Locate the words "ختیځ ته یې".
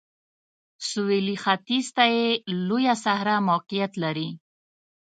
1.43-2.27